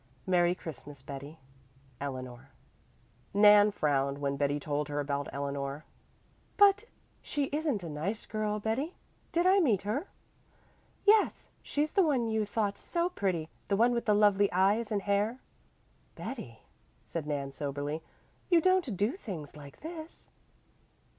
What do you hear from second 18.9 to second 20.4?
do things like this?"